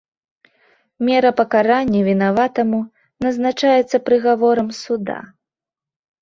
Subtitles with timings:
[1.09, 2.79] Мера пакарання вінаватаму
[3.27, 5.19] назначаецца прыгаворам суда.